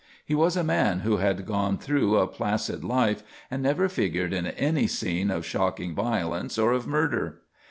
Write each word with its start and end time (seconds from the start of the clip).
He 0.25 0.33
was 0.33 0.57
a 0.57 0.63
man 0.63 1.01
who 1.01 1.17
had 1.17 1.45
gone 1.45 1.77
through 1.77 2.17
a 2.17 2.25
placid 2.25 2.83
life 2.83 3.21
and 3.51 3.61
never 3.61 3.87
figured 3.87 4.33
in 4.33 4.47
any 4.47 4.87
scene 4.87 5.29
of 5.29 5.45
shocking 5.45 5.93
violence 5.93 6.57
or 6.57 6.71
of 6.71 6.87
murder. 6.87 7.41